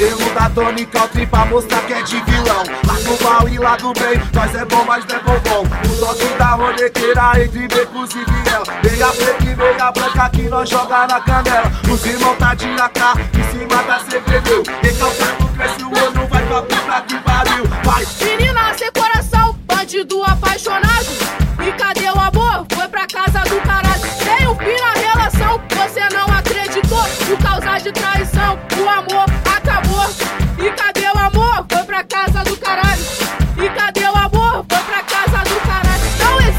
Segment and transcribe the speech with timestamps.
[0.00, 2.64] Cabelo da Tony Country pra mostrar que é de vilão.
[2.86, 5.62] Lá do mal e lá do bem, nós é bom, mas não é bom.
[5.62, 8.64] O toque da ronequeira entre becos e viel.
[8.82, 11.70] Meia preta e meia branca que nós joga na canela.
[11.92, 12.98] Os irmãos tá de AK,
[13.34, 14.50] em cima da CPD.
[14.82, 17.64] Recalcando, cresce o ano, vai pra puta que pariu.
[17.84, 18.06] Vai!
[18.22, 21.08] Menina sem coração, bandido apaixonado.
[21.60, 22.64] E cadê o amor?
[22.72, 24.29] Foi pra casa do caralho.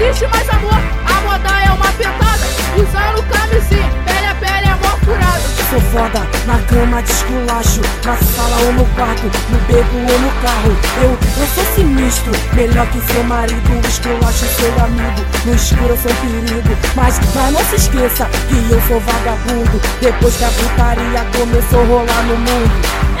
[0.00, 0.74] Existe mais amor,
[1.06, 2.46] a moda é uma pentada.
[2.76, 5.48] Usando camisinha, pele a pele é mó furada.
[5.70, 10.30] Sou foda, na cama de esculacho Na sala ou no quarto, no beco ou no
[10.40, 15.96] carro Eu, eu sou sinistro, melhor que seu marido Esculacho seu amigo, no escuro eu
[15.98, 21.26] sou perigo Mas, mas não se esqueça que eu sou vagabundo Depois que a putaria
[21.36, 22.72] começou a rolar no mundo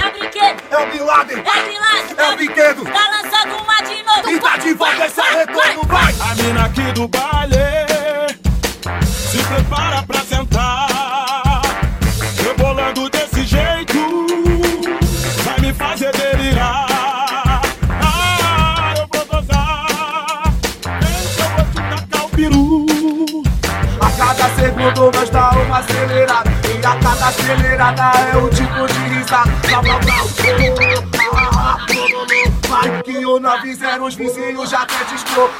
[0.02, 1.36] É brinquedo, É o Bin Laden!
[1.36, 2.84] é grilagem, É o brinquedo!
[2.84, 4.30] Tá lançando uma de novo.
[4.30, 5.87] E tá de volta esse retorno, vai!
[6.28, 7.86] A mina aqui do baile
[9.06, 11.62] se prepara pra sentar.
[12.44, 14.26] Rebolando desse jeito,
[15.42, 17.62] vai me fazer delirar.
[18.02, 20.52] Ah, eu vou gozar.
[21.40, 22.86] Eu vou te o peru.
[23.98, 29.14] A cada segundo nós dá uma acelerada E a cada acelerada é o tipo de
[29.14, 31.17] risada Blá blá blá
[32.68, 35.50] Vai que o 90 os vizinhos já até discou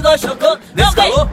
[0.00, 0.20] nós
[0.74, 1.28] nesse calor.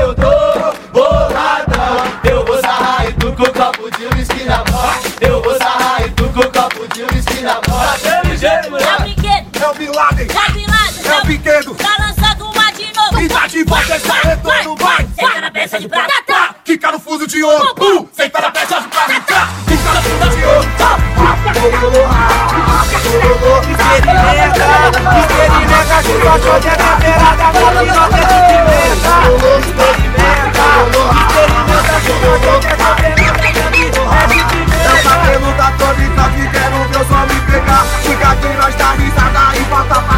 [0.00, 4.94] Eu tô borrada, eu vou sarrar e tu com o copo de whisky na mão.
[5.20, 7.80] Eu vou sarrar e tu com o copo de whisky na mão.
[8.02, 8.88] Daquele jeito, mulher.
[8.88, 10.64] É o brinquedo, é o Bin é o Bin
[11.06, 13.20] é o pequeno, Tá lançando uma de novo.
[13.20, 15.06] E tá de volta, essa retorno vai.
[15.14, 16.34] Senta na peça de prata, tá.
[16.34, 16.54] tá.
[16.64, 19.48] Fica no fuso de ouro, uh, senta na peça de prata, tá.
[19.66, 22.13] Fica na fuso de ouro, tá.
[38.14, 40.13] Fica aqui, nós tá risada e volta pra